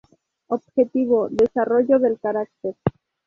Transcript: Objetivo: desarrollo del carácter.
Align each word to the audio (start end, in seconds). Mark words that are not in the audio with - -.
Objetivo: 0.47 1.27
desarrollo 1.29 1.99
del 1.99 2.19
carácter. 2.19 2.73